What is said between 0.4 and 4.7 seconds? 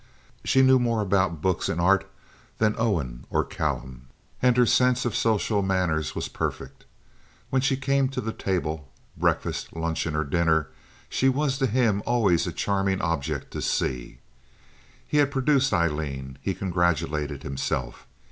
She knew more about books and art than Owen or Callum, and her